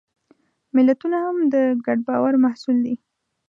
[0.75, 1.55] ملتونه هم د
[1.85, 2.95] ګډ باور محصول دي.